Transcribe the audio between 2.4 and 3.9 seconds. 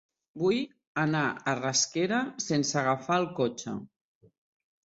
sense agafar el cotxe.